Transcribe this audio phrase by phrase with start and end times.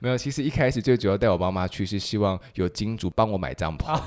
[0.00, 4.00] 没有，其实一开始最主要带我妈妈去是希望有金主帮我买帐篷，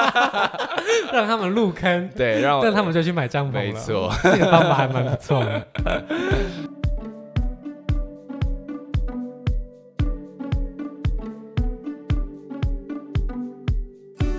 [1.12, 3.60] 让他们入坑， 对，让让他们就去买帐篷了。
[3.60, 5.66] 没错，这个方法还蛮不错的。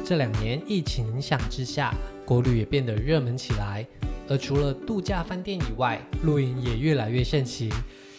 [0.06, 1.94] 这两年疫情影响之下，
[2.26, 3.86] 国旅也变得热门起来。
[4.30, 7.70] 而除了度假饭店以外，露营也越来越盛行。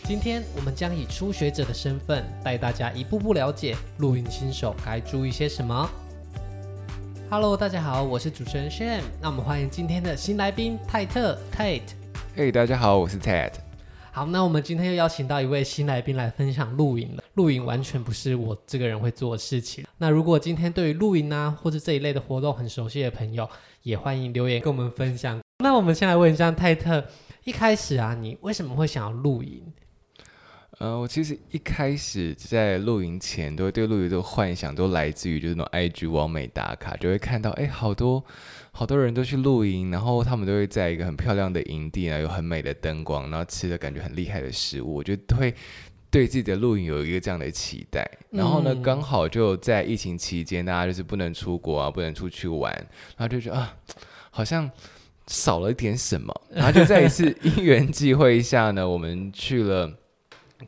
[0.07, 5.91] 今天我们将以初学者的身份，带大家一步步了解露营新手该注意些什么。
[7.30, 9.01] Hello，大家好，我是主持人 Shane。
[9.19, 11.95] 那我们欢迎今天的新来宾泰特 Tate。
[12.37, 13.55] 嘿，大家好，我是 Tate。
[14.12, 17.24] 好，那我们今天又邀请到一位新来宾来分享露营了。
[17.32, 19.87] 露营完全不是我这个人会做的事情。
[19.96, 23.48] 那如果今天对于露营啊或者这一类的活动很熟悉的朋友，
[23.82, 25.41] 也欢迎留言跟我们分享。
[25.65, 27.02] 那我们先来问一下泰特，
[27.45, 29.65] 一开始啊，你为什么会想要露营？
[30.78, 38.24] 呃，我其实一开始在露营前，都会对露营的幻想都来自于就是那种 IG 网美打卡，就会看到哎，好多。
[38.76, 45.54] 好多人都去露营，然后他们都会在一个很漂亮的营地啊，有很美的灯光，然后吃的感觉很厉害的食物，我觉得会
[46.10, 48.04] 对自己的露营有一个这样的期待。
[48.30, 52.73] 然后呢，刚好就在疫情期间，大家就是不能出国啊，不能出去玩，
[53.16, 53.77] 然后就觉得啊，
[54.30, 54.68] 好像
[55.29, 56.34] 少了一点什么。
[56.51, 59.88] 然后就在一次 因缘际会下呢，我们去了。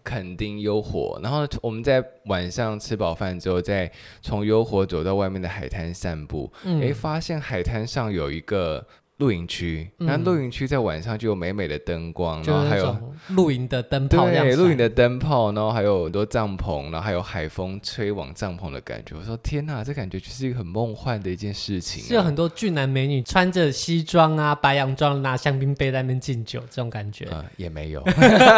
[0.02, 3.90] 垦丁幽活，然后我们在晚上吃饱饭之后，再
[4.22, 8.86] 从幽活走到外面的海滩散步，哎、嗯，发现海滩上有一个。
[9.18, 12.94] 露营区，那露营区在晚上就有美美的灯光，然后还有
[13.30, 19.16] 露营的灯泡，对，露营的灯泡，然后还有很多帐篷，然后还有海风吹往帐篷的感觉。
[19.18, 22.08] 我说天哪，这感觉就是一个很梦幻的一件事情啊。
[22.08, 27.26] 是有很多俊男美女穿着西装啊、白洋装，拿香槟杯在那边敬酒，这种感觉。
[27.32, 28.02] 嗯，也没有，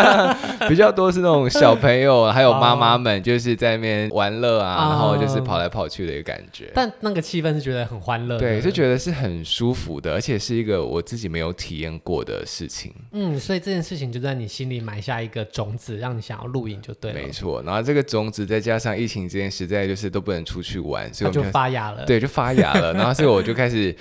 [0.68, 6.72] 比较多是那种小朋友还有妈妈们，就是在那边玩乐啊，然后就是跑来跑去的一个感觉。
[6.74, 10.47] 但那个气氛是觉得很欢乐，对，就觉得是很舒服的，而且是。
[10.48, 17.20] 是一个我自己没有体验过的事情，嗯，所以这件事情就在你心里埋下一个种子，让你想要露营就对了。
[17.20, 22.06] 没错，然后这个种子再加上疫情之间实在就是都不能出去玩，所以我就发芽了。
[22.06, 22.94] 对，就发芽了。
[22.94, 23.94] 然后所以我就开始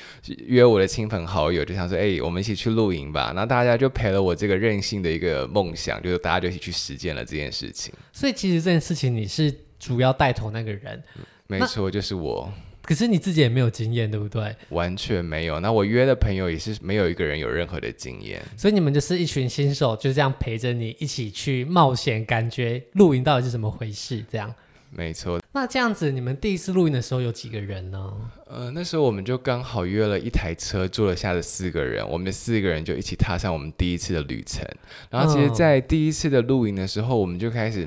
[0.45, 3.33] 约我的亲朋好友，就想说，哎、欸，我们一起去露营吧。
[3.35, 7.93] 然后大家就陪了我这个任性的一个梦想，就是大家就一起去实践了这件事情。
[8.13, 12.49] 所以其实这件事情你是主要带头那个人，嗯、没错，就是我。
[12.87, 14.55] 可是你自己也没有经验，对不对？
[14.69, 15.59] 完全没有。
[15.59, 24.23] 那我约的朋友也是没有一个人有任何的经验，所以你们就是一群新手，就这样陪着你一起去冒险，感觉露营到底是怎么回事？
[24.31, 24.55] 这样。
[24.89, 25.37] 没错。
[25.51, 28.13] 那这样子，你们第一次露营的时候有几个人呢？
[28.49, 34.65] 呃，那时候我们就刚好约了一台车，坐了下的四个人，我们四个人就一起踏上我们第一次的旅程。
[35.09, 37.85] 然后，其实，在第一次的露营的时候，我们就开始。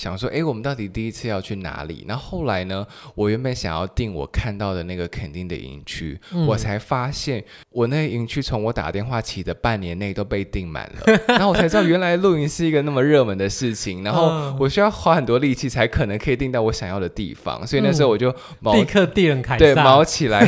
[0.00, 2.06] 想说，哎，我们到底第一次要去哪里？
[2.08, 2.86] 那后，后来呢？
[3.14, 11.20] 我原本想要订我看到的那个肯定的营区，嗯、我才发现我那个营区从我打电话起的半年内都被订满了。
[11.28, 14.02] 然后我才知道，原来露营是一个那么热门的事情。
[14.02, 17.66] 然后我需要花很多力气才可能可以订到我想要的地方。
[17.66, 18.34] 所以那时候我就
[18.72, 20.46] 立刻订了凯撒，对，毛起来，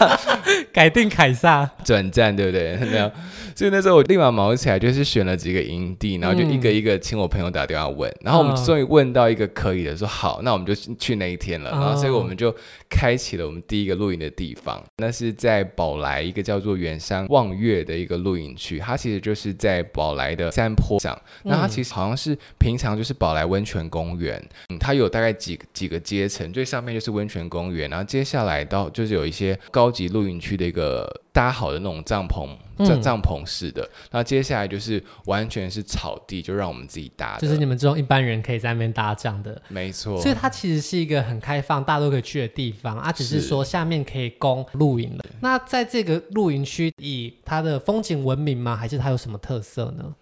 [0.72, 2.76] 改订凯撒转站，对不对？
[2.90, 3.10] 没有。
[3.54, 11.70] 所以那时候我立马毛起来，就是选了几个营地，然后就一个一个请我朋友打电话问，嗯、然后我们终于问到一个可以的，说好，那我们就去那一天了。
[11.70, 12.54] 然后所以我们就
[12.88, 21.20] 开启了我们第一个露营的地方，那是在宝来一个叫做远山望月的一个露营区，它其实就是在宝来的山坡上。
[21.44, 32.48] 那它其实好像是平常就是宝来温泉公园，嗯，它有大概几几个阶层，最上面就是温泉公园，然后接下来到就是有一些高级露营区的一个搭好的那种帐篷。
[32.78, 37.36] 帐帐篷式的，那、嗯、接下来就是完全是草地，就让我们自己搭。
[37.38, 40.22] 就是你们这种一般人可以在那边搭这样的，没错。
[40.22, 45.24] 所以它其实是一个很开放，大家都可以去的地方啊，只是说下面可以供露营了。
[45.40, 48.76] 那在这个露营区，以它的风景闻名吗？
[48.76, 50.14] 还是它有什么特色呢？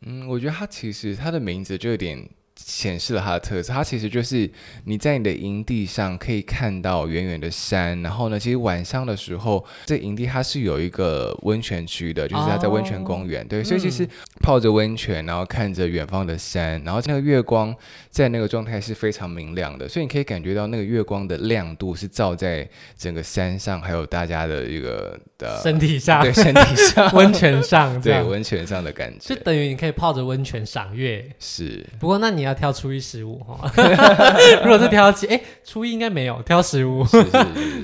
[0.00, 2.26] 嗯，我觉得它其实它的名字就有点。
[2.58, 4.50] 显示了它的特色，它其实就是
[4.84, 14.06] 你在你的营地上可以看到远远的山，然后呢，其实晚上的时候，这营地它是有一个温泉区的，就是它在温泉公园，哦、对，所以其实
[14.40, 17.74] 泡着温泉，然后看着远方的山，然后那个月光
[18.10, 27.12] 在那个状态是非常明亮的，所以你可以感觉到那个月光的亮度是照在整个山上，还有大家的一个的身体上，对，身体上。
[27.14, 31.24] 温泉上， 对，温泉上的感觉，就等于你可以泡着温泉赏月。
[31.38, 32.58] 是，不过那你要。
[32.58, 33.70] 挑初一十五哈，
[34.64, 37.04] 如果是挑起，哎，初一应该没有挑十五，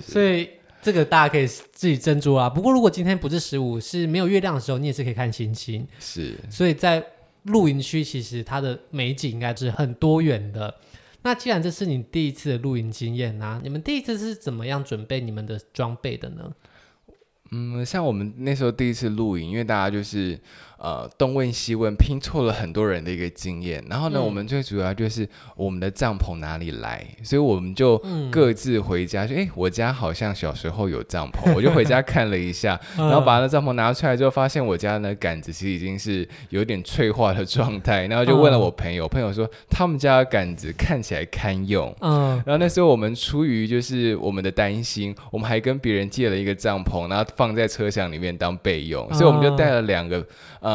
[0.02, 0.50] 所以
[0.82, 2.50] 这个大家可以自己斟酌啊。
[2.50, 5.86] 不过如果今天不是十五，是没有月亮的时候，你也是可以看星星。
[6.00, 7.00] 是，所以在
[7.44, 10.74] 露营区其实它的美景应该是很多元的。
[11.22, 16.50] 那既然这是你第一次的露营经验呢、啊，你们第一次是怎么样准备你们的装备的呢？
[17.52, 20.36] 嗯，像我们那时候第一次露营，因为大家就是。
[20.84, 23.82] 呃，东问西问，拼凑了很多人的一个经验。
[23.88, 25.26] 然后呢，嗯、我们最主要就是
[25.56, 27.96] 我们的帐篷哪里来，所以我们就
[28.30, 29.26] 各自回家。
[29.26, 38.06] 就哎、嗯，我家好像小时候有帐篷， 我就回家看了一下， 然后把那帐篷拿出来之后，发现我家的杆子其实已经是有点脆化的状态。
[38.06, 41.90] 然后就问了我朋友，嗯、朋友说他们家的杆子看起来堪用。
[42.02, 50.22] 嗯，然后那时候我们出于就是我们的担心，我们还跟别人借了一个帐篷，然后放在车厢里面当备用，所以我们就带了两个。
[50.60, 50.73] 呃，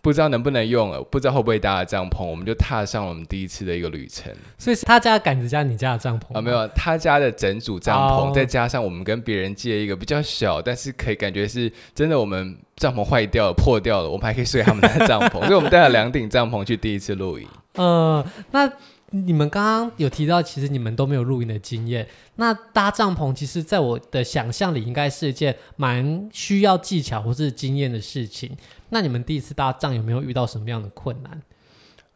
[0.00, 4.32] 不知道能不能用了，不知道会不会搭的帐篷，我们就踏上了我们第一次的一个旅程。
[4.58, 6.40] 所以是他家的杆子加你家的帐篷啊？
[6.40, 15.38] 没有，他家的整组帐篷，哦、再加上我们跟别人借一个比较小，但是可以感觉是真的，我们帐篷坏掉了、破掉了，我们还可以睡他们的帐篷。
[15.46, 17.46] 所以我们带了两顶帐篷去第一次露营。
[17.74, 18.70] 呃，那。
[19.12, 22.08] 你们刚刚有提到，其实你们都没有露营的经验。
[22.36, 28.50] 那搭帐篷，其实在我的想象里，应该是一件蛮需要技巧或是经验的事情。
[28.88, 31.40] 那你们第一次搭帐有没有遇到什么样的困难？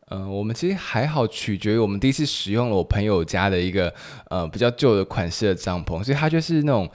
[0.09, 3.93] 呃，我们其实还好，取决于我们第一次使用了我朋友家的一个
[4.31, 6.91] 呃比较旧的款式的帐篷，所以它就是那种。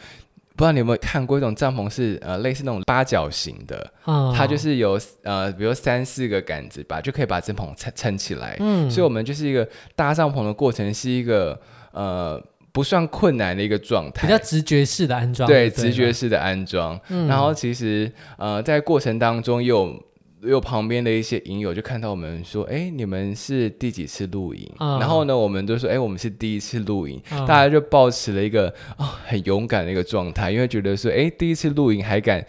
[0.61, 8.55] 不知道你有没有看过一种帐篷是呃类似那种八角形的，哦、它就是有呃比如三四个杆子吧，就可以把帐篷撑撑起来。
[8.59, 11.59] 嗯，所以我们就是一个搭帐篷的过程是一个
[11.93, 12.39] 呃
[12.71, 15.47] 不算困难的一个状态，比较直觉式的安装。
[15.47, 16.99] 对，对直觉式的安装。
[17.09, 19.99] 嗯、然后其实呃在过程当中又。
[20.43, 28.67] 有旁边的一些影友就看到我们说：“哎，你们是第几次露营？” uh, 然后呢，我们都说：“哎，我们是第一次露营。” uh, 大家就保持了一个
[28.97, 32.43] 啊、哦、很勇敢的一个状态，因为觉得说：“哎，第一次露营还敢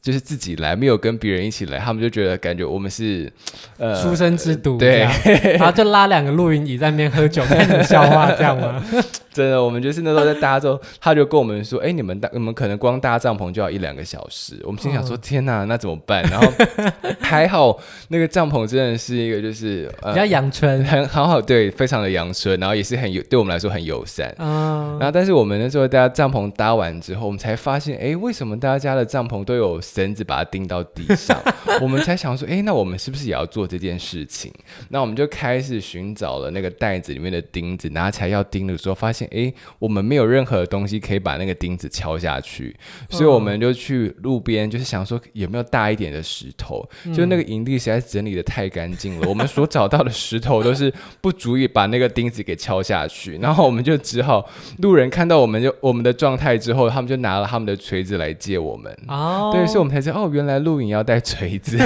[0.00, 3.32] 就是自己来，没有跟别人一起来。”他们就觉得感觉我们是
[3.78, 5.00] 呃出生之犊，对，
[5.58, 8.84] 然后就拉两个露营椅在那边喝酒，看你们笑话这样吗？
[9.32, 16.52] 真的，我们就是那时候在搭之后，他就跟我们说：“哎，你们搭，你们可能光搭帐篷就要一两个小时。”我们心想说：“uh, 天哪，那怎么办？”然后。
[17.20, 24.34] 还好，那个帐篷真的是一个，就是、呃、比较阳春，很好好，对，非常的阳春，然后也是很有，对我们来说很友善。
[24.38, 31.40] 嗯，然后但是我们那时候大家帐篷搭完之后，我们才发现，哎，为什么大家的帐篷都有绳子把它钉到地上？
[31.80, 34.52] 我们才想说，哎，那我们是不是也要做这件事情？
[34.90, 42.76] 那我们就开始寻找了那个袋子里面的钉子，拿起来要钉的时候，发现，哎，我们没有任何的东西可以把那个钉子敲下去，
[43.08, 47.22] 所以我们就去路边，就是想说有没有大一点的石头，就。
[47.22, 54.44] 就那个营地实在是整理的太干净了，我们所找到的石头都是不足以把那个钉子给敲下去， 然后我们就只好
[54.78, 58.92] 路人看到我们就我们的状态之后，他们就拿了他们的锤子来借我们。
[59.06, 61.78] 哦，对，所以我们才知道哦，原来露营要带锤子。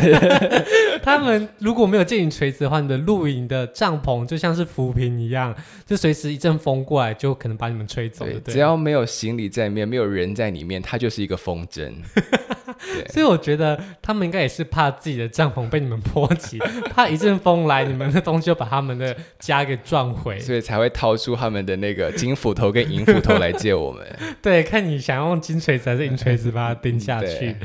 [1.04, 5.54] 他们如果没有借你锤子的话，你的露营的帐篷就像是浮萍一样，
[5.84, 8.24] 就随时一阵风过来就可能把你们吹走。
[8.24, 11.92] 对，只要没有行李在里面，没有人在里面，它就是一个风筝。
[12.76, 16.58] 对所以我觉得他们应该也是怕自己的帐篷被你们波及，
[16.92, 24.04] 怕一阵风来，你们的东西就把他们的家给撞毁，所以才会掏出他们的那个金斧头跟银斧头来借我们。
[24.42, 27.56] 对，看你想用金锤子还是银锤子把它钉下去。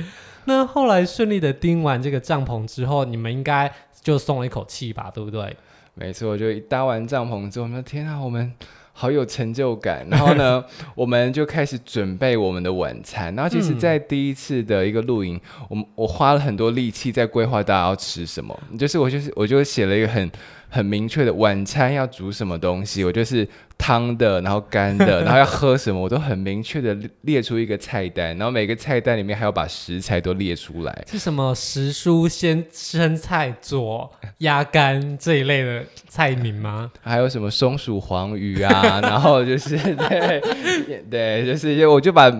[0.45, 3.71] 那后来顺利的钉完这个帐篷之后，你们应该
[4.01, 5.11] 就松了一口气吧？
[5.13, 5.55] 对不对？
[5.93, 8.53] 没错，就一搭完帐篷之后，我们天啊，我们。
[8.93, 10.63] 好有成就感，然后呢，
[10.95, 13.33] 我们就开始准备我们的晚餐。
[13.35, 20.29] 然后其实，在第一次的一个露营，我我花了很多力气在规划大家要吃什么，就是我就是我就写了一个很。
[20.73, 23.45] 很明确的晚餐要煮什么东西，我就是
[23.77, 31.05] 汤的，然后干的， 然后要喝什么，我都很明确的列出一个菜单，然后每个菜单里面还要把食材都列出来。
[31.11, 36.89] 是什么时蔬鲜生菜佐鸭肝这一类的菜名吗？
[37.01, 39.01] 还有什么松鼠黄鱼啊？
[39.03, 40.41] 然后就是对
[41.09, 42.33] 对，就是我就把。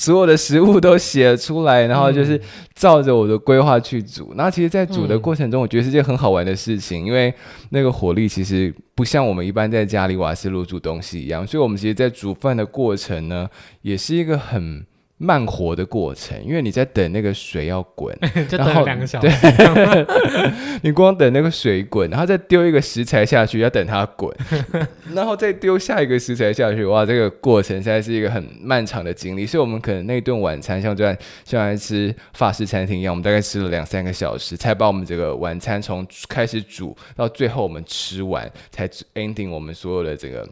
[0.00, 2.40] 所有的食物都写出来，然后就是
[2.74, 4.32] 照着我的规划去煮。
[4.34, 7.30] 然后其实，在煮的过程中，我觉得是件很好玩的事情，因为
[7.68, 13.46] 那个火力其实不像我们一般在家里瓦斯炉煮东西一样，所以我们其实，在煮饭的过程呢，
[13.82, 14.82] 也是一个很。
[15.22, 18.16] 慢活的过程，因为你在等那个水要滚，
[18.48, 19.28] 就等两个小时。
[19.28, 20.06] 对，
[20.80, 24.34] 你光等那个水滚，然后再丢一个食材下去，要等它滚，
[25.12, 26.86] 然后再丢下一个食材下去。
[26.86, 29.44] 哇，这个过程现在是一个很漫长的经历。
[29.44, 40.48] 所以，我们可能那顿晚餐像在像在吃法式餐厅一样，我们大概吃了两三个小时，才把我们这个晚餐从开始煮到最后我们吃完，才 ending 我们所有的这个。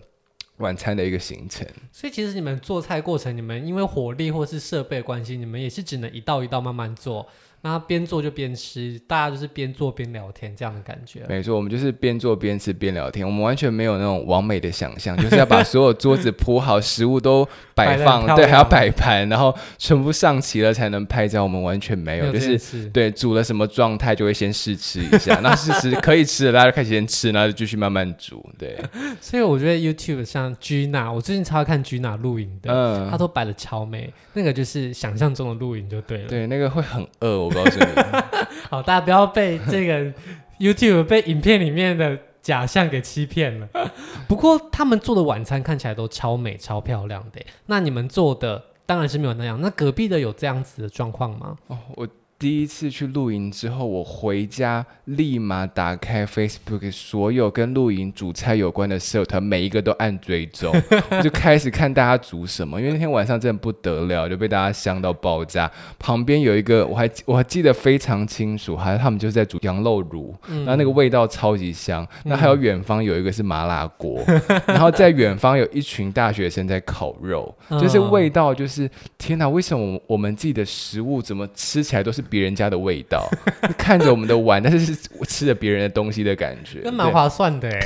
[0.59, 7.27] 晚餐的一个行程，所以其实你们做菜过程，你们因为火力或是设备关系，你们也是只能一道一道慢慢做，
[7.61, 11.23] 那边做就边吃，大家就是边做边聊天这样的感觉。
[11.29, 21.43] 没错，我们就是边做边吃边聊天，我们完全没有那种完美的想象，就是要把所有桌子铺好，食物都摆放，对，还要摆盘，然后全部上齐了才能拍照。
[21.43, 28.45] 我们完全没有，没有就是对煮了什么状态就会先试吃一下， 那试吃可以吃的，大家就开始先吃，然后就继续慢慢煮。
[28.57, 28.79] 对，
[29.21, 36.29] 所以我觉得 YouTube 像 Gina，我最近超爱看 Gina 录影的，嗯，他都摆的超美，那个就是想象中的录影就对了。
[36.29, 37.49] 对，那个会很饿。
[37.49, 37.50] 我
[38.71, 40.12] 好，大家不要被这个
[40.59, 43.69] YouTube 被影片里面的假象给欺骗了。
[44.27, 47.41] 不过他们做的晚餐看起来都超美、超漂亮的。
[47.67, 49.61] 那你们做的当然是没有那样。
[49.61, 51.57] 那隔壁的有这样子的状况吗？
[51.69, 52.09] 哦，我。
[52.38, 60.73] 第一次去露营之后，我回家立马打开 Facebook，所有跟露营煮菜有关的社团，每一个都按追踪，
[61.11, 62.80] 我 就开始看大家煮什么。
[62.80, 65.68] 因为那天晚上真的不得了，就被大家香到爆炸。
[65.99, 72.07] 旁边有一个，我还我还记得非常清楚，还有他们就是在煮羊肉炉，嗯、然后那个味道超级香。
[72.23, 82.23] 那还有远方有一个是麻辣锅，嗯、 然后在远方有一群大学生在烤肉，就是味道就是天哪，为什么我们自己的食物怎么吃起来都是？
[82.28, 83.28] 别人家的味道，
[83.76, 87.78] 看着我们的碗，但是是我吃了别人的东西的感觉，那蛮划算的哎。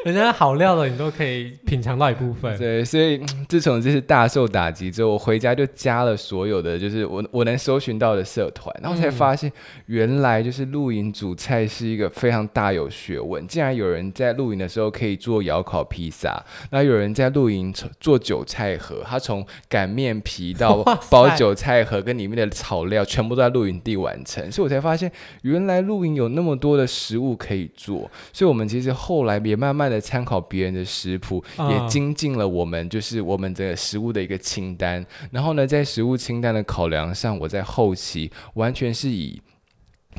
[0.04, 2.56] 人家好料的，你都可以品尝到一部分。
[2.56, 9.52] 对，所以自从这次大受打击之后，我回家就加了所有的，就是我我能搜寻到的社团，然后才发现
[9.86, 13.46] 原来就是露营煮菜是一个非常大有学问。
[13.46, 22.99] 竟然有人在露营的时候可以做窑烤披萨，那有人在露营做韭菜盒，他从擀面皮到包韭菜盒跟里面的草料。
[23.04, 25.10] 全部都在露营地完成，所以我才发现
[25.42, 28.10] 原来露营有那么多的食物可以做。
[28.32, 35.04] 所以，我们其实后来也慢慢的参考别人的食谱，也精进了我们就是我们的食物的一个清单。
[35.30, 39.40] 然后呢，在食物清单的考量上，我在后期完全是以。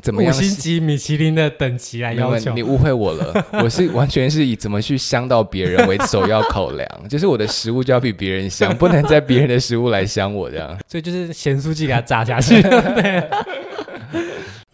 [0.00, 0.32] 怎么样？
[0.32, 2.52] 五星级米其林的等级来要求？
[2.54, 10.78] 你误会我了， 我是完全是以怎么去香到别人为首要考量， 就是我的食物就要比别人香，不能在别人的食物来香我这样。
[10.88, 12.62] 所以就是咸酥鸡给它炸下去。
[12.62, 13.28] 对。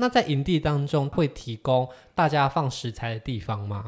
[0.01, 3.85] 那在营地当中会提供大家放食材的地方吗？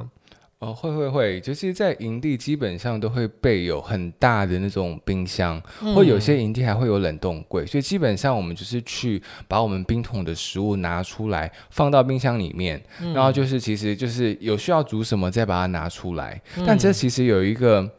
[0.60, 16.38] 哦，会会会，就是在营地基本上都会备有很大的那种冰箱，嗯、或有些营地还会有冷冻柜，所以基本上我们就是去把我们冰桶的食物拿出来放到冰箱里面，嗯、然后就是其实就是有需要煮什么再把它拿出来。
[16.58, 17.90] 嗯、但这其实有一个，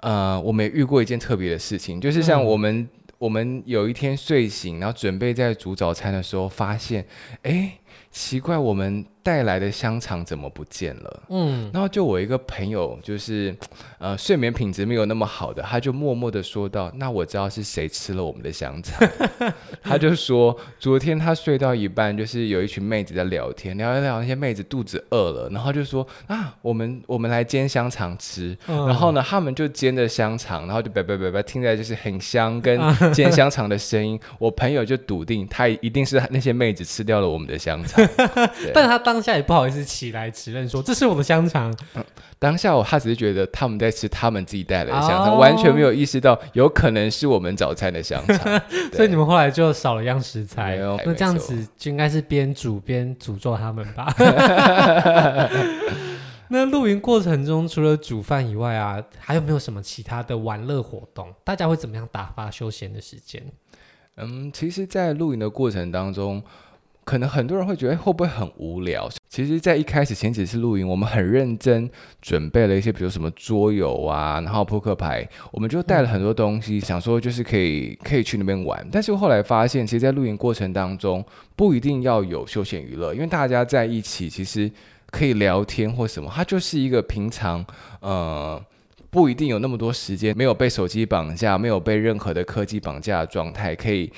[0.00, 7.06] 呃，我没遇过一件特别的事情，就是像我们、嗯、我们有一天睡醒，然后准备在煮早餐的时候，发现，
[7.44, 7.78] 哎，
[8.10, 9.06] 奇怪，我们。
[9.22, 11.22] 带来的香肠怎么不见了？
[11.28, 13.54] 嗯，然后就我一个朋友，就是
[13.98, 19.08] 呃睡眠品质没有那么好的，他就默默的说道：“那我知道是谁吃了我们的香肠。”
[19.82, 28.56] 他就说昨天他睡到一半，就是有一群妹子在聊天，聊一聊，那些妹子肚子饿了，然后就说：“啊，我们我们来煎香肠吃。
[28.66, 32.80] 嗯”然后呢，他们就煎的香肠，然后就叭叭叭叭听在就是很香跟
[33.12, 38.06] 煎香肠的声音，我朋友就笃定他一定是那些妹子吃掉了我们的香肠，
[38.72, 41.74] 但是他当下也不好意思起来承认说，这是我的香肠。
[41.94, 42.04] 嗯，
[42.38, 48.60] 当下我他只是觉得他们在吃他们自己带来的香肠，哦、完全没有意识到有可能是我们早餐的香肠。
[48.92, 50.76] 所以你们后来就少了一样食材。
[50.76, 54.12] 有那这样子就应该是边煮边诅咒他们吧？
[56.48, 61.32] 那露营过程中除了煮饭以外啊，还有没有什么其他的玩乐活动？
[61.44, 63.42] 大家会怎么样打发休闲的时间？
[64.16, 66.42] 嗯，其实，在露营的过程当中。
[67.04, 69.08] 可能很多人会觉得会不会很无聊？
[69.28, 71.88] 其实，在一开始前几次露营，我们很认真
[72.20, 78.86] 准备了一些，比如什么桌游啊，然后扑克牌，我们就带了很多东西，想说就是可以可以去那边玩。
[78.90, 84.70] 但是后来发现，其实，在露营过程当中，不一定要有休闲娱乐，因为大家在一起，其实
[85.10, 87.64] 可以聊天或什么，它就是一个平常，
[88.00, 88.60] 呃，
[89.10, 94.12] 不一定有那么多时间，没有被手机绑架，没有被任何的科技绑架的状态，可以。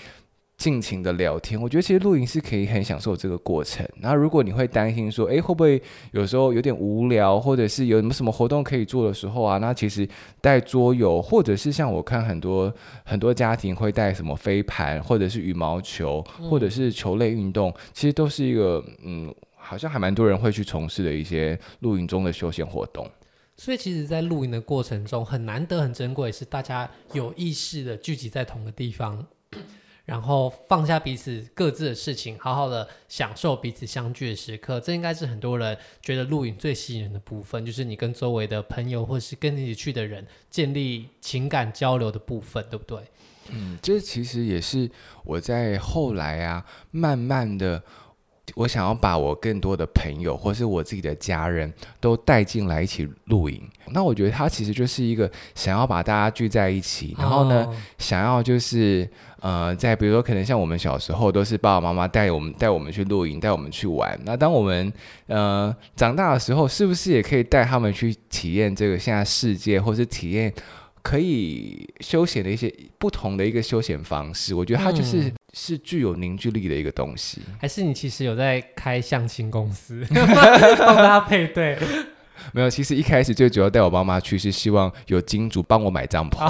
[0.62, 3.85] 尽情的聊天，我觉得其实露营是可以很享受这个过程。
[3.97, 10.09] 那如果你会担心说，诶，会不会有时候有点无聊，或者是有什么什么活动可以做的时候啊，那其实
[10.40, 12.73] 带桌游，或者是像我看很多
[13.04, 23.04] 很多家庭会带什么飞盘，或者是羽毛球，或者是球类运动，其实都是一个嗯，好像还蛮多人会去从事的一些露营中的休闲活动。
[23.57, 29.26] 所以其实，在露营的过程中，很难得、很珍贵，是大家有意识的聚集在同个地方。
[30.12, 34.78] 然后放下彼此各自的事情，好好的享受彼此相聚的时刻。
[34.78, 42.99] 这应该是很多人觉得露营最吸引人的部分，就是你跟周围的朋友或是跟你一起去的人建立情感交流的部分，对不对？
[43.49, 44.90] 嗯，这其实也是
[45.25, 47.83] 我在后来啊，慢慢的。
[48.55, 53.63] 我想要把我更多的朋友，或是我自己的家人都带进来一起露营。
[53.93, 57.67] 那我觉得他其实就是一个想要把大家聚在一起，然后呢，
[57.99, 59.09] 想要就是
[59.41, 64.19] 呃，在比如说可能像我们小时候都是爸爸妈妈带我们带我们去露营，带我们去玩。
[64.25, 64.93] 那当我们
[65.27, 70.53] 呃长大的时候，是不是也可以带他们去体验这个现在世界，或是体验
[71.03, 74.55] 可以休闲的一些不同的一个休闲方式？
[74.55, 75.33] 我觉得他就是。
[75.53, 81.77] 嗯是具有凝聚力的一个东西，还是你其实有在开相亲公司， 帮大家配对？
[82.53, 86.41] 没有，其实一开始最主要带我爸妈去，是希望有金主帮我买帐篷，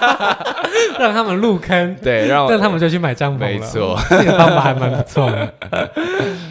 [0.98, 3.46] 让他们入坑，对，让让他们就去买帐篷了。
[3.46, 5.54] 没错，这个方法还蛮不错的。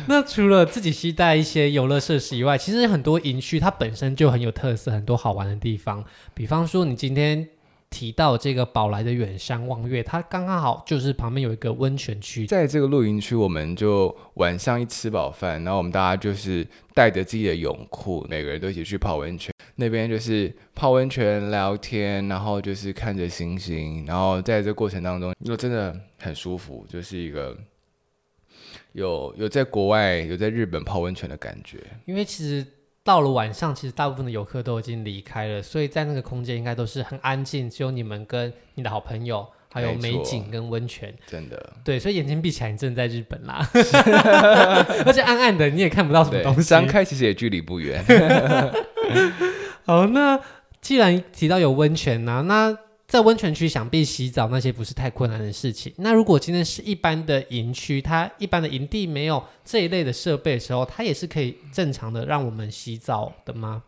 [0.06, 6.06] 那除了自己携带一些游乐设施以外，其实很多营区它本身就很有特色，很多好玩的地方。
[6.36, 7.48] 比方说，你今天。
[7.89, 19.53] 提到这个宝来的远山望月，它刚刚好就是旁边有一个温泉区，在这个露营区，我们就晚上一吃饱饭，然后我们大家就是带着自己的泳裤，每个人都一起去泡温泉。
[19.75, 27.58] 那边就是泡温泉聊天，然后就是看着星星，然后在这过程当中，就真的很舒服，就是一个
[28.93, 32.65] 有有在国外有在日本泡温泉的感觉，因为其实。
[33.03, 41.13] 到了晚上，其实大部分的游客都已经离开了，所以在那个空间应该都是很安静，只有你们跟你的好朋友，还有美景跟温泉。
[41.25, 43.68] 真的，对，所以眼睛闭起来，你真的在日本啦，
[45.06, 46.70] 而且暗暗的，你也看不到什么东西。
[46.70, 48.03] 张开其实也距离不远。
[49.86, 50.39] 好，那
[50.82, 52.77] 既然提到有温泉呢、啊，那。
[53.09, 55.91] 在温泉区，想必洗澡那些不是太困难的事情。
[55.97, 63.81] 那如果今天是一般的营区，它一般的营地没有这一类的设备的时候，它也是可以正常的让我们洗澡的吗？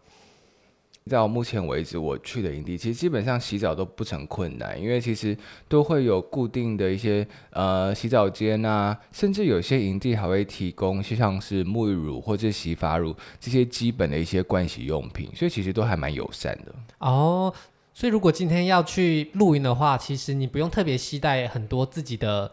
[1.08, 5.38] 到目前为止，我去的营地其实基本上洗澡都不成困难，因为其实
[5.68, 17.54] 都会有固定的一些呃洗澡间啊，甚至有些营地还会提供像是沐浴乳或者洗发乳这些基本的一些盥洗用品，所以其实都还蛮友善的哦。
[17.94, 22.52] 所以如果今天要去露营的话，其实你不用特别携带很多自己的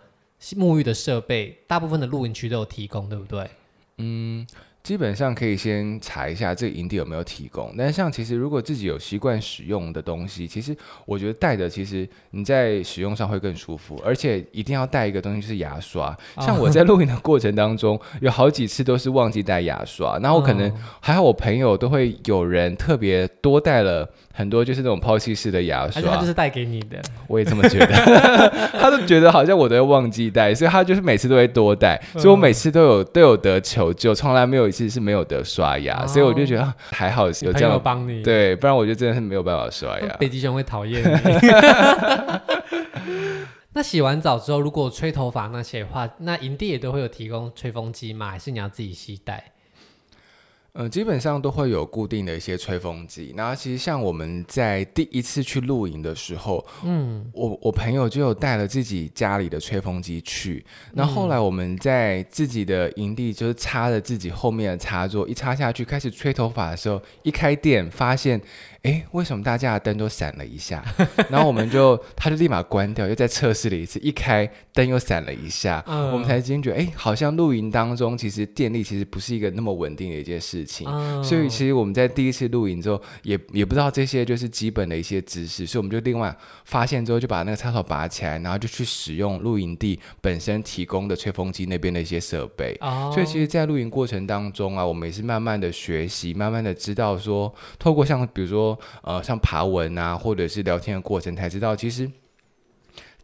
[0.53, 3.51] 沐浴的设备，大部分的露营区都有提供，对不对？
[3.99, 4.47] 嗯。
[4.89, 10.75] 基本上可以先查一下这个营地有没有提供，但是像其实如果自己有习惯使用的东西，其实
[11.05, 16.17] 我觉得带的其实你在使用上会更舒服，而且一定要带一个东西就是牙刷。
[16.39, 34.67] 像我在露营的过程当中，有好几次都是忘记带牙刷，然后可能还好我朋友都会有人特别多带了很多就是那种抛弃式的牙刷，他就是带给你的，我也这么觉得，他都觉得好像我都会忘记带，所以他就是每次都会多带，所以我每次都有都有得求救，从来没有。
[34.79, 40.07] 其实是没有得刷牙，哦、所以我就觉得还好有这样帮你，对，不然我就真的是没有办法刷牙。
[40.21, 41.09] 北极熊会讨厌你。
[43.75, 48.31] 那洗完澡之后，如果吹头发那些的话，那营地也都会有提供吹风机吗？
[48.31, 49.43] 还是你要自己携带？
[50.75, 53.35] 嗯，基本上都会有固定的一些吹风机。
[53.37, 60.65] 然后其实像我们在第一次去露营的时候，嗯，我我朋友就有带了自己家里的吹风机去。
[60.93, 68.41] 那后，后来我们在自己的营地，就是插着自己后面的插座，一插下去开始吹头发的时候，一开电发现。
[68.83, 70.83] 哎，为什么大家的灯都闪了一下？
[71.29, 80.87] 然后我们就，他就立马关掉，又再测试了一次，一开灯又闪了一下，嗯、我们才惊觉，哎，好像露营当中其实电力其实不是一个那么稳定的一件事情。
[80.89, 92.77] 嗯、所以其实我们在第一次露营之后，也也不知道这些就是基本的一些知识，所以我们就另外发现之后，就把那个插头拔起来，然后就去使用露营地本身提供的吹风机那边的一些设备。
[92.81, 98.79] 哦、所以其实，在露营过程当中啊，我们也是慢慢的学习，慢慢的知道说，透过像比如说。
[99.03, 102.11] 呃，像爬文啊，或者是聊天的过程，才知道其实，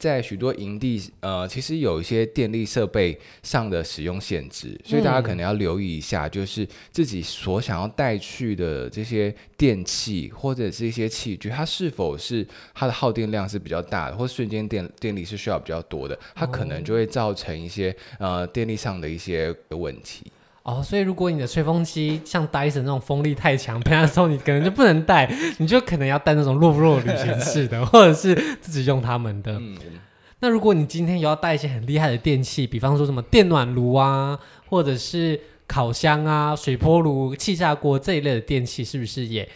[0.05, 20.31] 在许多营地，呃，其实有一些电力设备上的使用限制，所以大家可能要留意一下，就是自己所想要带去的这些电器或者是一些器具，它是否是它的耗电量是比较大的，或瞬间电电力是需要比较多的，它可能就会造成一些呃电力上的一些问题。
[20.65, 29.53] 哦，所以如果你的吹风机像戴森那种风力太强，平常时候你可能就不能带，你就可能要带那种弱弱旅行式的， 或者是自己用他们的。
[29.53, 29.77] 嗯，
[30.41, 34.39] 那如果你今天有要带一些很厉害的电器，比方说什么电暖炉啊，
[34.71, 39.47] 或者是烤箱啊、水波炉、气炸锅这一类的电器，是不是也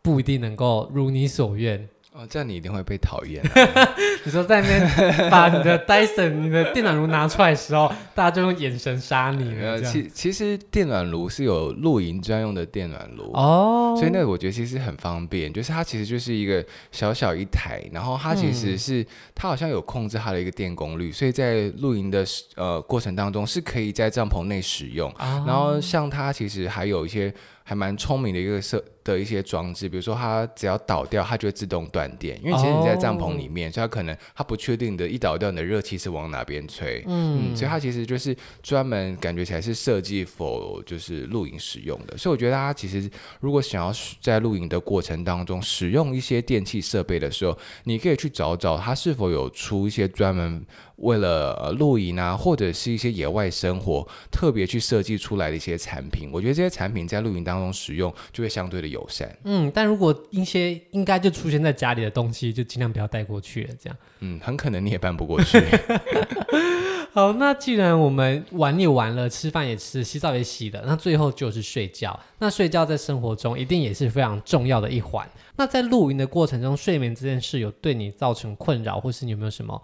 [0.00, 1.88] 不一定能够如你所愿？
[2.14, 3.94] 哦，这样你一定会被讨厌啊。
[4.22, 9.54] 你说在那边把你的 Dyson、你的电暖炉拿出来的时候，大家就用眼神杀你。
[9.54, 22.22] 了，其其实电暖炉是有露营专用的电暖炉哦，所以那个我觉得其实很方便，就是它其实就是一个小小一台，然后它其实是、嗯、它好像有控制它的一个电功率，所以在露营的
[22.56, 25.10] 呃过程当中是可以在帐篷内使用。
[25.18, 27.32] 哦、然后像它其实还有一些。
[27.64, 32.38] 还蛮聪明的一个设的一些装置，比如说它只要倒掉，它就会自动断电。
[32.44, 33.74] 因为其实你在帐篷里面，oh.
[33.74, 37.02] 所以它可能它不确定的，一倒掉你的热气是往哪边吹。
[37.06, 42.16] 嗯，嗯，所以它其实就是专门感觉起来是设计 for 就是露营使用的。
[42.16, 43.10] 所以我觉得大家其实
[43.40, 50.64] 如果想要在露营的过程当中使用一些电器设备的时候，你可以去找找它是否有出一些专门。
[50.96, 59.36] 为了呃露营啊，或者是一些野外生活，特别去设计出来的一些产品，我觉得这些产品在露营当中使用就会相对的友善。
[59.42, 63.98] 嗯，但如果一些应该就出现在家里的东西，就尽量不要带过去了，这样。
[64.20, 65.60] 嗯，很可能你也搬不过去。
[67.12, 72.18] 好，那既然我们玩也玩了，吃饭也吃，洗澡也洗了，那最后就是睡觉。
[72.38, 75.28] 那睡觉在生活中一定也是非常重要的一环。
[75.56, 79.82] 那在露营的过程中，睡眠这件事有对你造成困扰，或是你有没有什么？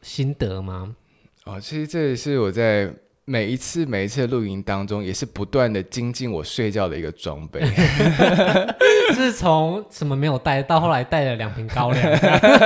[0.00, 0.94] 心得吗？
[1.44, 2.90] 哦，其实这也是我在
[3.26, 7.60] 每一次每一次的露营当中，也是不断的精进我睡觉的一个装备。
[9.14, 12.18] 是从什么没有带到后来带了两瓶高粱，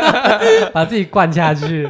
[0.74, 1.88] 把自己灌下去。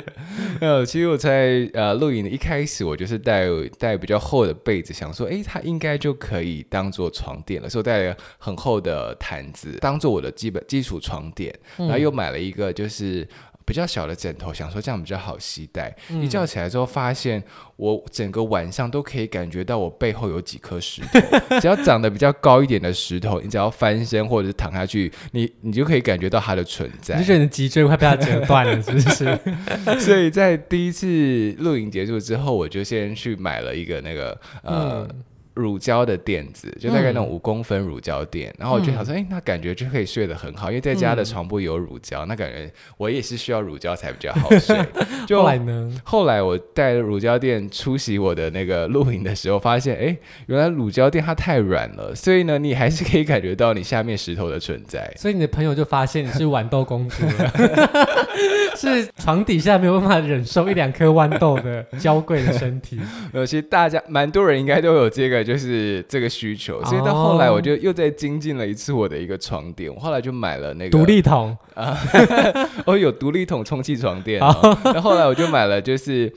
[0.60, 3.46] 呃，其实我在呃露营的一开始，我就是带
[3.78, 13.26] 带比较厚的被子，想说，哎，它应该就可以当做床垫了，所以我带了很厚的毯子当做我的基本基础床垫，然后又买了一个就是。
[13.68, 15.94] 比较小的枕头，想说这样比较好携带。
[16.08, 17.42] 嗯、一觉起来之后，发现
[17.76, 21.60] 我整个晚上都可以感觉到我背后有几颗石头。
[21.60, 27.16] 只要长得比较高一点的石头，你只要翻身或者是躺下去，你你就可以感觉到它的存在。
[27.16, 29.38] 你就觉得你的脊椎快被它折断了，是不是？
[30.00, 35.06] 所以在第一次露营结束之后，我就先去买了一个那个呃。
[35.10, 35.22] 嗯
[35.58, 44.78] 乳胶的垫子，就大概那种五公分乳胶垫，嗯、然后我就想说，哎、欸，那感觉就可以睡得很好，因为在家的床铺有乳胶，嗯、那感觉我也是需要乳胶才比较好睡。
[45.26, 46.00] 就后来呢？
[46.04, 55.12] 后来我带了乳胶垫出席我的那个露营的时候，发现，哎、欸，原来乳胶垫它太软了，所以呢，你还是可以感觉到你下面石头的存在。
[55.16, 57.52] 所以你的朋友就发现你是豌豆公主了，
[58.76, 63.00] 是床底下没有办法忍受一两颗豌豆的娇贵的身体。
[63.34, 65.47] 有些大家蛮多人应该都有这个。
[65.48, 69.90] 就是这个需求，所以到后来我就又再精进了一次我的一个床垫。
[69.92, 71.98] 我后来就买了那个独立桶啊，
[72.84, 74.38] 哦，有独立桶充气床垫。
[74.38, 74.52] 然
[75.00, 76.30] 后后来我就买了就是。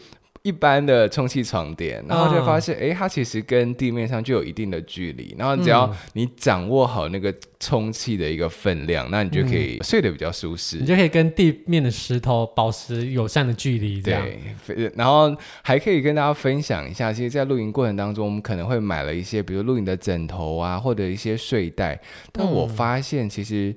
[0.43, 5.35] 一般的充气床垫，然后就发现，哎、嗯，它其实跟地面上就有一定的距离。
[5.37, 10.77] 然后只要你掌握好那个充气的一个分量，那你就可以睡得比较舒适。
[10.77, 14.25] 你就可以跟地面的石头保持友善的距离，这样。
[14.65, 22.01] 对，然后还可以跟大家分享一下，其实，在露营过程当中，我们可能会买了一些，比如露营的枕头啊，或者一些睡袋。
[22.31, 23.75] 但我发现，其实。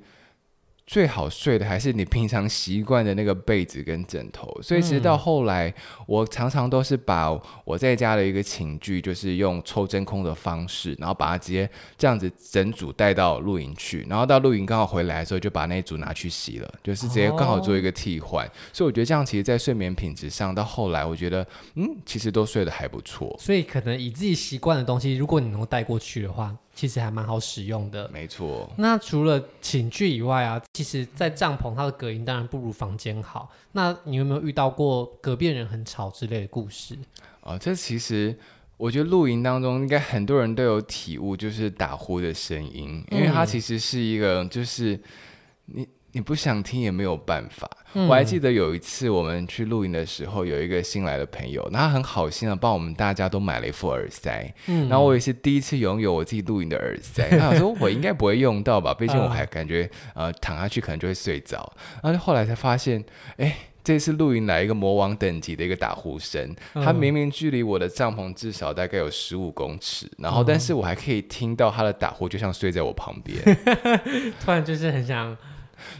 [0.86, 5.72] 最好睡的还是你平常习惯的那个被子跟枕头，所以其实到后来，
[6.06, 7.30] 我常常都是把
[7.64, 18.46] 我在家的一个寝具，就是用抽真空的方式，然后把它直接这样子整组带到露营去，然后到露营刚好回来的时候，就把那一组拿去洗了，就是直接刚好做一个替换。
[18.70, 23.34] 所以我觉得这样其实，在睡眠品质上，到后来我觉得，嗯，其实都睡得还不错。
[23.40, 26.54] 所以可能以自己习惯的东西，如果你能够带过去的话。
[26.74, 28.68] 其实还蛮好使用的，没错。
[28.76, 33.50] 那除了寝具以外啊，其实，在帐篷它的隔音当然不如房间好。
[33.72, 36.98] 那你有没有遇到过隔壁人很吵之类的故事？
[37.42, 38.36] 哦，这其实
[38.76, 45.00] 我觉得露营当中应该很多人都有体悟，就是打呼的声音，因为它其实是一个，就是
[45.66, 45.86] 你。
[46.14, 47.68] 你不想听也没有办法。
[47.94, 54.52] 嗯、我还记得有一次我们去露营的时候，有一个新来的朋友，那他很好心的帮我们大家都买了一副耳塞。
[54.68, 57.28] 嗯、然后我也是第一次拥有我自己露营的耳塞。
[57.30, 61.72] 他想说我应该不会用到吧，毕竟我还感觉呃躺下去可能就会睡着。
[62.00, 63.04] 然后后来才发现，
[63.36, 73.40] 哎，这次露营来一个魔王等级的一个打呼声，他明明距离我的帐篷至少大概有十五公尺，然后但是我还可以听到他的打呼，就像睡在我旁边。
[74.44, 75.36] 突然就是很想。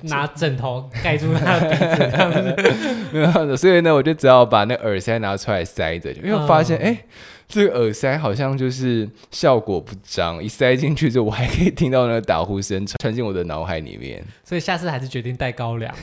[0.02, 2.56] 拿枕头盖住他的鼻子，这样子
[3.12, 7.04] 没有，所以呢，我就只好把那耳塞拿出来塞着，因为我发现，哎、欸，
[7.48, 14.24] 这个耳塞好像就是效果不彰，一塞进去之后，我还可以听到那个打呼声传进我的脑海里面。
[14.42, 15.94] 所以下次还是决定带高粱。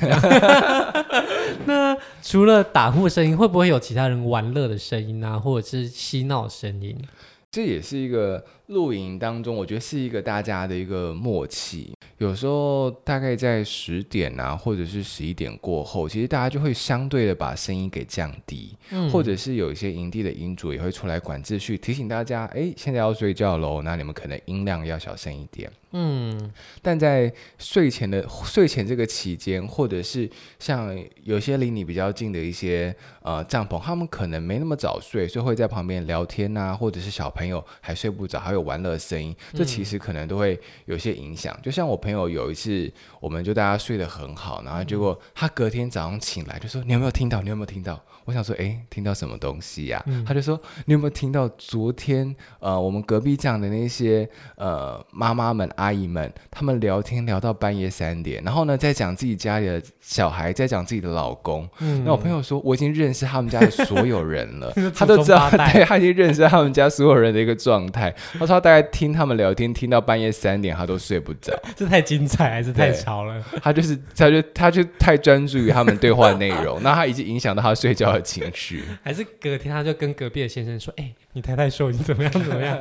[1.66, 6.98] 那除了打呼声音，会不会有其他人玩乐的声音啊，或者是嬉闹声音？
[7.52, 11.92] 这也是一个露营当中，我觉得是一个大家的一个默契。
[12.22, 25.72] 有时候大概在十点啊，或者是十一点过后，其实大家就会相对的把声音给降低，嗯，或者是有一些营地的营主也会出来管秩序，提醒大家，哎，现在要睡觉喽，那你们可能音量要小声一点。
[25.94, 26.52] 嗯，
[26.82, 41.54] 但在睡前的睡前这个期间，或者是像有些离你比较近的一些呃帐篷，他们可能没那么早睡，所以会在旁边聊天啊，或者是小朋友还睡不着，还有玩乐声音，这其实可能都会有些影响。
[41.58, 47.42] 嗯、就像我朋友有一次，我们就大家睡得很好，然后结果他隔天早上醒来就说：“你有没有听到？
[47.42, 61.68] 你有没有听到？”我想说：“哎，听到什么东西呀、啊？”嗯、他就说：“你有没有听到昨天呃我们隔壁这样的那些呃妈妈们？”阿姨们，他们聊天聊到半夜三点，然后呢，在讲自己家里的小孩，在讲自己的老公。
[61.80, 68.14] 嗯，那我朋友说，我已经认识他们家的所有人了， 他都知道， 对，他已经认识他们家所有人的一个状态。
[68.34, 71.52] 他说他大概听他们聊天，听到半夜三点，他都睡不着。
[71.76, 73.44] 这太精彩还是太吵了？
[73.64, 78.84] 他就是，他就他就太专注于他们对话内容，那他已经影响到他睡觉的情绪。
[79.04, 82.78] 还是隔天他就跟隔壁的先生说：“哎、欸，你太太说你怎么样怎么样？”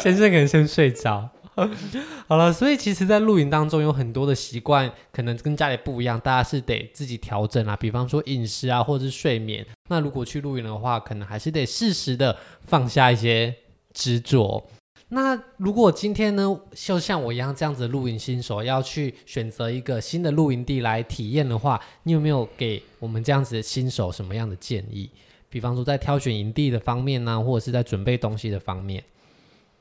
[0.00, 1.28] 先生可能先睡着。
[2.26, 7.76] 好了，所以其实，在露营当中有很多的习惯，可能跟家里不一样，大家是得自己调整啊。
[7.76, 9.66] 比方说饮食啊，或者是睡眠。
[9.88, 13.54] 那如果去露营的话，可能还是得适时的放下一些
[13.92, 14.64] 执着。
[15.08, 25.10] 那如果今天呢，就像我一样这样子露营新手，要去选择一个新的露营地来体验的话，你有没有给我们这样子的新手什么样的建议？
[25.48, 29.02] 比方说在挑选营地的方面呢、或者是在准备东西的方面？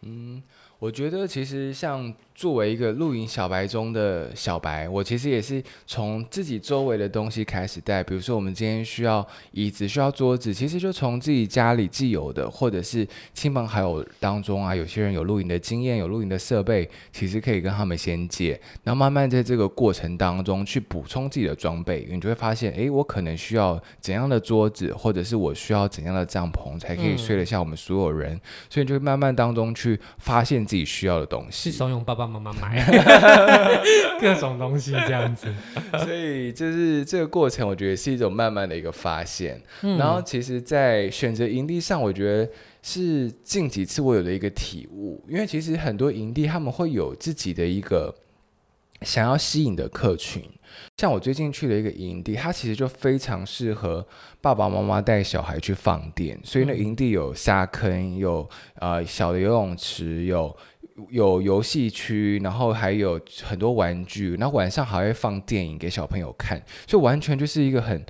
[0.02, 0.42] 嗯，
[0.80, 2.14] 我觉得其实像。
[2.40, 8.02] 作为一个露营小白中的小白，我其实也是从自己周围的东西开始带。
[8.02, 28.34] 比如说，我们今天需要椅子，需要桌子，其实就从自己家里既有的，或者是亲朋好友当中啊，有些人有露营的经验，有露营的设备，其实可以跟他们先借，然后慢慢在这个过程当中去补充自己的装备，你就会发现，诶，我可能需要怎样的桌子，或者是我需要怎样的帐篷，才可以睡得下我们所有人。
[28.34, 31.70] 嗯、所以就会慢慢当中去发现自己需要的东西。
[31.70, 32.29] 怂恿爸爸。
[32.30, 32.86] 妈妈买
[34.22, 35.48] 各种东西这样子，
[36.06, 39.62] 所以就是这个过程，我觉得是一种慢慢的一个发现。
[39.82, 42.50] 嗯、然后，其实，在选择营地上，我觉得
[42.84, 48.14] 是近几次我有的一个体悟，因为其实很多营地他们会有自己的一个
[49.02, 50.44] 想要吸引的客群。
[50.98, 54.06] 像我最近去了一个营地，它其实就非常适合
[54.40, 60.56] 爸爸妈妈带小孩去放电，所以那营地有沙坑，有呃小的游泳池，有。
[61.10, 68.06] 有游戏区，然后还有很多玩具，然后晚上还会放电影给小朋友看，就完全就是一个很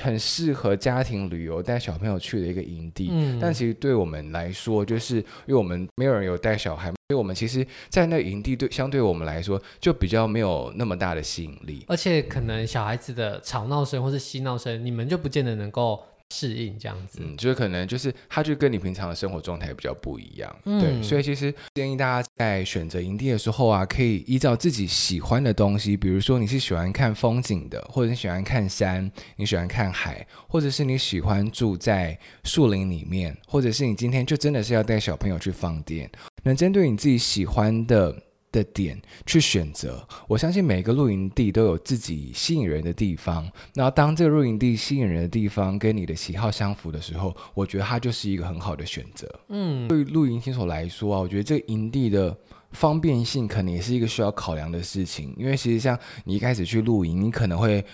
[0.00, 3.08] 很适合家庭旅游带小朋友去的一个营地。
[3.10, 11.84] 嗯，但其实对我们来说，就是因为我们没有人有带小孩，所以我们其实，在那营地对相对我们来说，就比较没有那么大的吸引力。
[11.88, 16.00] 而且可能小孩子的吵闹声或是嬉闹声，你们就不见得能够。
[16.30, 36.10] 适应这样子，嗯，就是可能就是它就跟你平常的生活状态比较不一样，嗯、对，所以其实建议大家在选择营地的时候啊，可以依照自己喜欢的东西，比如说你是喜欢看风景的，或者你喜欢看山，你喜欢看海，或者是你喜欢住在树林里面，或者是你今天就真的是要带小朋友去放电，
[36.42, 38.14] 能针对你自己喜欢的。
[38.50, 43.50] 的点去选择，我相信每个露营地都有自己吸引人的地方。
[43.74, 49.28] 那当这个露营地吸引人的地方跟你的喜好相符的时候，我觉得它就是一个很好的选择。
[49.48, 52.36] 嗯，对于露营新手来说啊，我觉得这个营地的
[52.72, 55.34] 方便性可能也是一个需要考量的事情。
[55.38, 57.84] 因为其实像你一开始去露营，你可能会。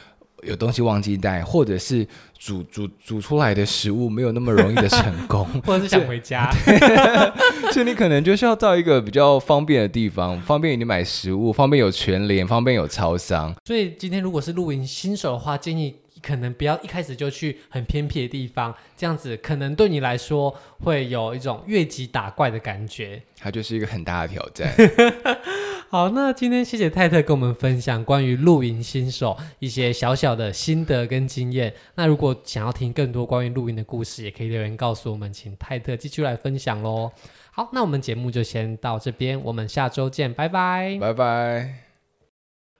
[0.44, 2.06] 有东西忘记带，或者是
[2.38, 6.50] 煮煮煮出来的食物没有那么容易的成功， 或者是想回家，
[7.72, 13.54] 所以你可能就需要到一个比较方便的地方，方便你买食物，方便有全联，方便有超商。
[13.64, 24.72] 所以今天如果是露营新手的话，建议可能不要一开始就去很偏僻的地方，这样子可能对你来说会有一种越级打怪的感觉，它就是一个很大的挑战。
[25.90, 31.72] 好，那今天谢谢泰特跟我们分享关于露营新手一些小小的心得跟经验。
[31.94, 37.12] 那如果想要听更多关于露营的故事，也可以留言告诉我们，请泰特继续来分享喽。
[37.52, 41.83] 好，那我们节目就先到这边，我们下周见，拜拜，拜拜。